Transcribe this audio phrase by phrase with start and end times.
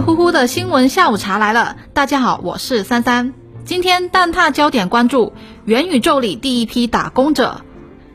[0.00, 3.34] 热乎乎的新闻下午茶来了，大家好，我是三三。
[3.66, 5.34] 今天蛋挞焦点关注
[5.66, 7.60] 元宇宙里第一批打工者，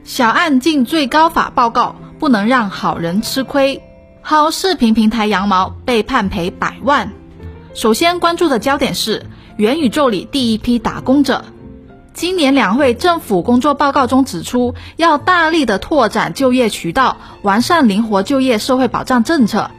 [0.03, 3.83] 小案进最高法报告，不能让好人吃亏。
[4.23, 7.13] 好视频平台羊毛被判赔百万。
[7.75, 11.45] 首先关注的焦点是元宇宙里第一批打工者。
[12.15, 19.69] 今年两会政府工作报告中指出，要大力的拓展就业渠道，完善灵活就业社会保障政策。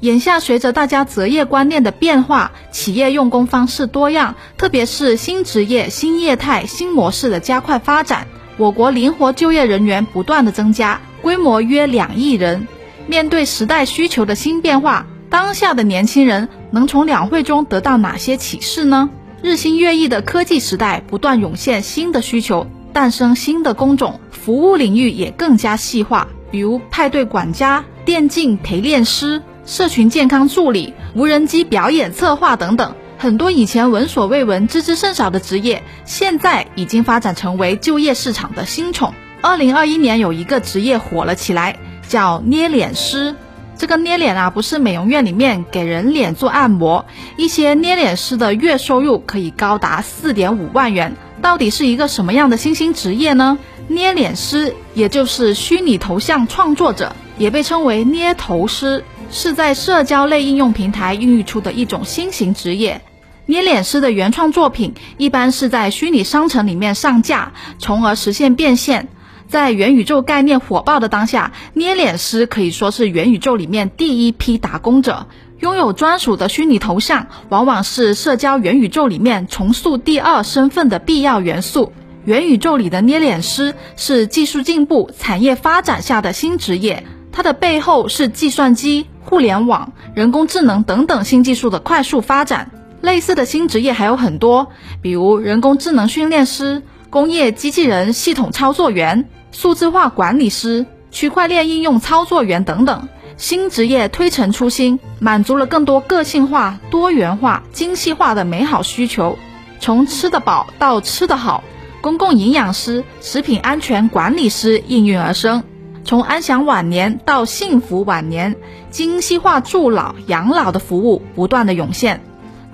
[0.00, 8.26] 眼下，随着大家择业观念的变化，企业用工方式多样，特别是新职业、新业态、新模式的加快发展，
[8.58, 12.66] 我国灵活就业人员不断的增加，规模约两亿人。
[13.06, 19.08] 面对时代需求的新变化，当下的年轻人能从两会中得到哪些启示呢？
[19.42, 29.42] 日新月异的科技时代不断涌现新的需求，诞生新的工种，服务领域也更加细化，比如派对管家、电竞陪练师。
[29.66, 39.14] 社群健康助理、无人机表演策划等等，很多以前闻所未闻、知之甚少的职业，现在已经发展成为就业市场的新宠。
[39.40, 43.34] 二零二一年有一个职业火了起来，叫捏脸师。
[43.76, 47.06] 这个捏脸啊，不是美容院里面给人脸做按摩，
[47.36, 51.16] 一些捏脸师的月收入可以高达四点五万元。
[51.42, 53.58] 到底是一个什么样的新兴职业呢？
[53.88, 59.02] 捏脸师，也就是虚拟头像创作者，也被称为捏头师。
[59.30, 63.02] 是在社交类应用平台孕育出的一种新型职业。
[63.46, 69.08] 捏脸师的原创作品一般是在虚拟商城里面上架，从而实现变现。
[69.46, 75.26] 在元宇宙概念火爆的当下，捏脸师可以说是元宇宙里面第一批打工者。
[75.60, 81.92] 拥有专属的虚拟头像，往往是社交元宇宙里面重塑第二身份的必要元素。
[82.24, 89.06] 元宇宙里的捏脸师是技术进步、产业发展下的新职业，它的背后是计算机。
[89.26, 94.68] 互联网、人工智能等等新技术的快速发展，类似的新职业还有很多，
[95.00, 103.08] 比如人工智能训练师、工业机器人系统操作员、数字化管理师、区块链应用操作员等等。
[103.38, 109.38] 新职业推陈出新，满足了更多个性化、多元化、精细化的美好需求。
[109.80, 111.64] 从吃得饱到吃得好，
[112.02, 115.64] 公共营养师、食品安全管理师应运而生。
[116.04, 118.56] 从安享晚年到幸福晚年，
[118.90, 122.20] 精细化助老养老的服务不断的涌现。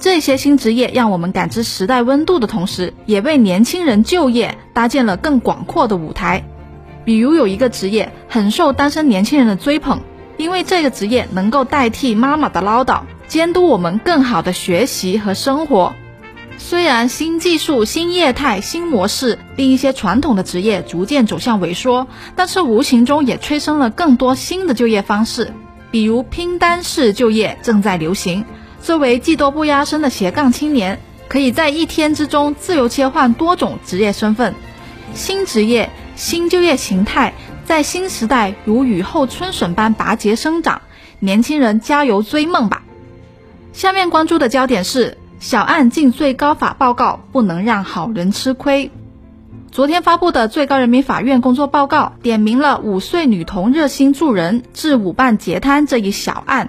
[0.00, 6.44] 这些新职业让我们感知时代温度的同时，也为年轻人就业搭建了更广阔的舞台。
[7.04, 10.00] 比如有一个职业很受单身年轻人的追捧，
[10.36, 15.94] 因为这个职业能够代替妈妈的唠叨，监督我们更好的学习和生活。
[16.62, 22.06] 虽然新技术、新业态、新模式令一些传统的职业逐渐走向萎缩，
[22.36, 25.52] 但是无形中也催生了更多新的就业方式，
[25.90, 28.44] 比如拼单式就业正在流行。
[28.80, 34.54] 作为技多不压身的斜杠青年，可以在一天之中自由切换多种职业身份。
[35.14, 37.34] 新职业、新就业形态
[37.64, 40.82] 在新时代如雨后春笋般拔节生长，
[41.18, 42.84] 年轻人加油追梦吧！
[43.72, 45.16] 下面关注的焦点是。
[45.40, 48.90] 小案进最高法报告，不能让好人吃亏。
[49.72, 56.68] 昨天发布的最高人民法院工作报告，点名了五岁女童热心助人致舞伴截瘫这一小案。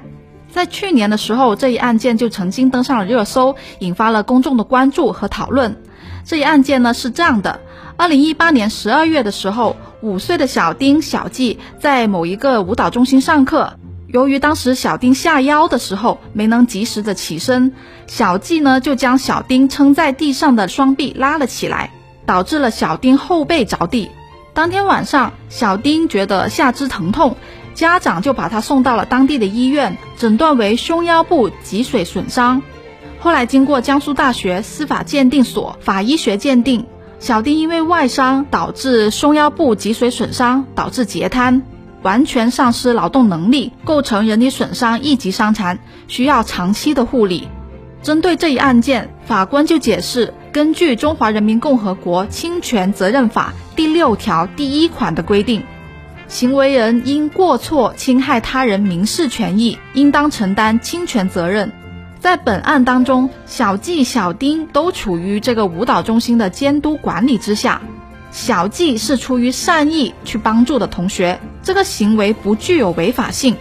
[0.50, 5.76] 在去年的时候，这一案件就曾经登上了热搜，引发了公众的关注和讨论。
[6.24, 7.60] 这一案件呢是这样的：
[7.98, 13.74] 二零一八年十二月的时候，五岁的小丁小季在某一个舞蹈中心上课。
[14.12, 17.74] 由于当时小丁下腰的时候没能及时的起身，
[18.08, 21.94] 小季呢就将小丁撑在地上的双臂拉了起来，
[22.26, 24.12] 导致了小丁后背着地。
[24.54, 27.38] 当天晚上，小丁觉得下肢疼痛，
[27.74, 32.62] 家长就把他送到了当地的医院，诊断为胸腰部脊髓损伤。
[33.18, 36.86] 后来经过江苏大学司法鉴定所法医学鉴定，
[37.20, 41.62] 小丁因为外伤导致胸腰部脊髓损伤，导致截瘫。
[42.02, 47.48] 完全丧失劳动能力，构成人体损伤一级伤残，需要长期的护理。
[48.02, 55.64] 针对这一案件，法官就解释，根据《中华人民共和国侵权责任法》第六条第一款的规定，
[56.28, 61.72] 行为人因过错侵害他人民事权益，应当承担侵权责任。
[62.20, 67.82] 在本案当中，小季、小丁都处于这个舞蹈中心的监督管理之下。
[68.32, 73.58] 小季是出于善意去帮助的同学，这个行为不具有违法性，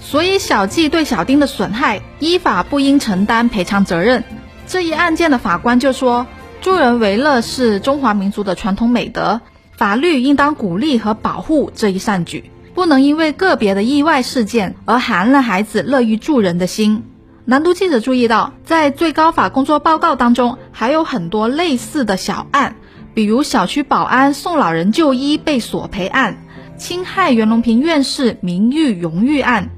[0.00, 4.24] 所以小季对小丁的损害依法不应承担赔偿责任。
[4.66, 6.26] 这一案件的法官就说，
[6.62, 9.40] 助人为乐是中华民族的传统美德，
[9.76, 17.04] 法律应当鼓励和保护这一善举，不能因为个别的意外事件而寒了孩子乐于助人的心。
[17.44, 22.76] 南都记者注意到，在最高法工作报告当中，还有很多类似的小案，
[23.14, 26.38] 比如小区保安送老人就医被索赔案、
[26.76, 29.70] 侵害袁隆平院士名誉荣誉案、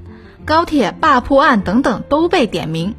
[0.45, 2.95] 高铁霸铺案等等都被点名。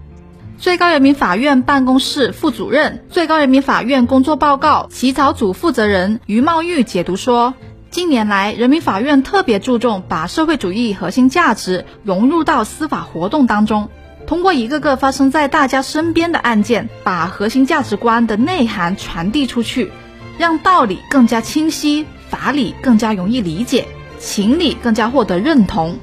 [0.58, 7.54] 最高人民法院办公室副主任、最高人民法院工作报告起草组负责人于茂玉解读说。
[7.90, 13.88] 近年来，人民法院特别注重把社会主义核心价值融入到司法活动当中，
[14.26, 19.92] 通过一个个发生在大家身边的案件，把核心价值观的内涵传递出去，
[20.38, 23.86] 让道理更加清晰，法理更加容易理解，
[24.18, 25.98] 情理更加获得认同。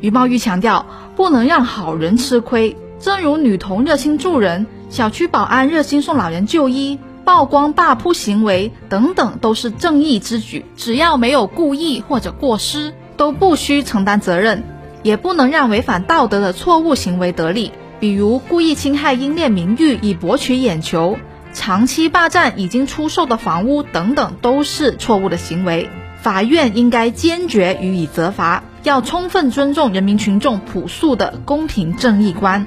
[0.00, 0.86] 于茂玉强调，
[1.16, 6.98] 不能让好人吃亏，正如女童热心助人，小区保安热心送老人就医。
[7.24, 14.62] 曝光霸铺行为等等都是正义之举，只要没有故意或者过失，都不需承担责任，
[15.02, 21.18] 也不能让违反道德的错误行为得利，比如故意侵害英烈名誉以博取眼球，
[21.56, 25.88] 长期霸占已经出售的房屋等等都是错误的行为，
[26.20, 32.66] 法院应该坚决予以责罚，要充分尊重人民群众朴素的公平正义观。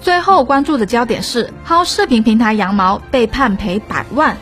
[0.00, 4.36] 最后关注的焦点是，薅视频平台羊毛被判赔百万。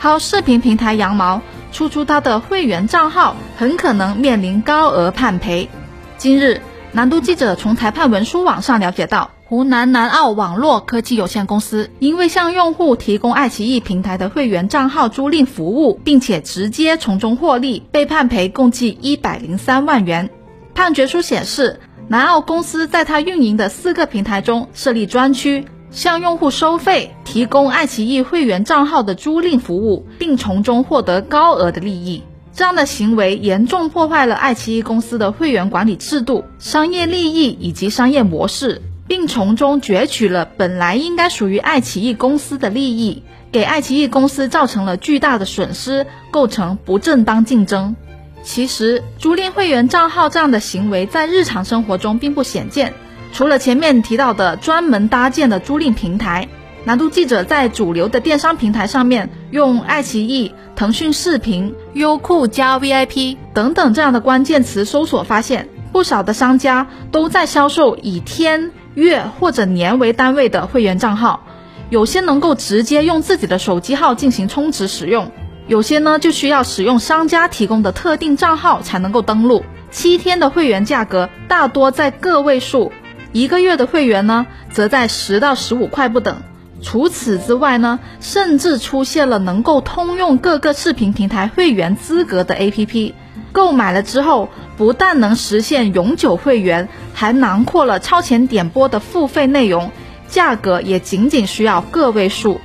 [0.00, 1.42] 薅视频平台羊毛
[1.72, 5.68] 出租他的会员账号，很可能面临高额判赔。
[6.16, 6.60] 今日，
[6.92, 20.28] 南都记者从裁判文书网上了解到，湖南南澳网络科技有限公司因为向用户提供爱奇艺平台的会员账号租赁服务，并且直接从中获利，被判赔共计一百零三万元。
[20.74, 21.80] 判决书显示。
[22.08, 32.22] 南澳公司在它运营的四个平台中设立专区，向用户收费，提供爱奇艺会员账号的租赁服务，并从中获得高额的利益。
[32.52, 47.96] 这样的行为严重破坏了爱奇艺公司的会员管理制度、商业利益以及商业模式，并从中攫取了本来应该属于爱奇艺公司的利益，给爱奇艺公司造成了巨大的损失，构成不正当竞争。
[48.44, 52.94] 其实，租赁会员账号这样的行为在日常生活中并不鲜见。
[53.32, 56.48] 除了前面提到的专门搭建的租赁平台，
[56.84, 71.44] 南都记者在主流的电商平台上面用爱奇艺、腾讯视频、优酷加 VIP 等等这样的关键词搜索，发现不少的商家都在销售以天、月或者年为单位的会员账号，
[71.88, 75.30] 有些能够直接用自己的手机号进行充值使用。
[75.68, 79.64] 有些呢就需要使用商家提供的特定账号才能够登录。
[79.90, 82.92] 七天的会员价格大多在个位数，
[83.32, 86.42] 一个月的会员呢则在十到十五块不等。
[86.82, 93.12] 除此之外呢，甚至出现了能够通用各个视频平台会员资格的 APP。
[93.52, 99.90] 购买了之后，不但能实现永久会员，还囊括了超前点播的付费内容，
[100.28, 102.60] 价格也仅仅需要个位数。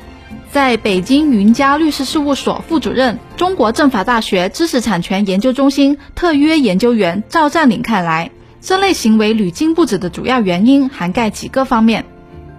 [0.51, 8.29] 在北京云家律师事务所副主任、中国政法大学知识产权研究中心特约研究员赵占领看来，
[8.61, 12.05] 这类行为屡禁不止的主要原因涵盖几个方面。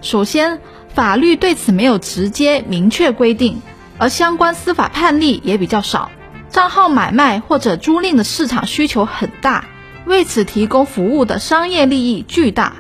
[0.00, 0.58] 首先，
[0.92, 3.62] 法律对此没有直接明确规定，
[3.96, 6.10] 而相关司法判例也比较少。
[6.54, 9.64] 账号买卖或者租赁的市场需求很大，
[10.06, 12.74] 为此提供服务的商业利益巨大。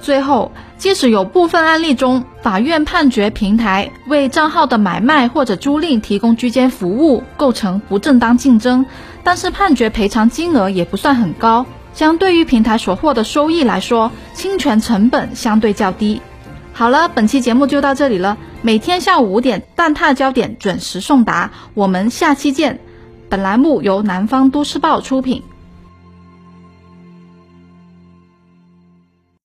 [0.00, 8.86] 最后，即使有部分案例中，法院判决平台为账号的买卖或者租赁提供居间服务构成不正当竞争，
[9.22, 16.22] 但是判决赔偿金额也不算很高，相对于平台所获的收益来说，侵权成本相对较低。
[16.72, 22.80] 好了，本期节目就到这里了，每天下午五点蛋挞焦点准时送达，我们下期见。
[23.30, 25.42] 本栏目由南方都市报出品。